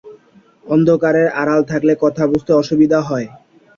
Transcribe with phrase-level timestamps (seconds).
[0.65, 3.27] অন্ধকারের আড়াল থাকলে কথা বলতে সুবিধা হয়।